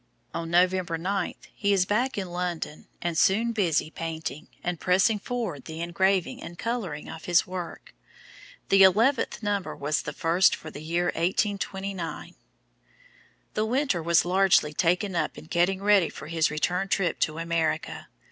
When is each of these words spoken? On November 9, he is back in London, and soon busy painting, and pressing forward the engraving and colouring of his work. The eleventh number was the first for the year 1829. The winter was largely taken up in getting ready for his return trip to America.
On 0.33 0.49
November 0.49 0.97
9, 0.97 1.35
he 1.53 1.71
is 1.71 1.85
back 1.85 2.17
in 2.17 2.31
London, 2.31 2.87
and 3.03 3.15
soon 3.15 3.51
busy 3.51 3.91
painting, 3.91 4.47
and 4.63 4.79
pressing 4.79 5.19
forward 5.19 5.65
the 5.65 5.79
engraving 5.79 6.41
and 6.41 6.57
colouring 6.57 7.07
of 7.07 7.25
his 7.25 7.45
work. 7.45 7.93
The 8.69 8.81
eleventh 8.81 9.43
number 9.43 9.75
was 9.75 10.01
the 10.01 10.11
first 10.11 10.55
for 10.55 10.71
the 10.71 10.81
year 10.81 11.11
1829. 11.13 12.33
The 13.53 13.65
winter 13.65 14.01
was 14.01 14.25
largely 14.25 14.73
taken 14.73 15.15
up 15.15 15.37
in 15.37 15.45
getting 15.45 15.83
ready 15.83 16.09
for 16.09 16.25
his 16.25 16.49
return 16.49 16.87
trip 16.87 17.19
to 17.19 17.37
America. 17.37 18.07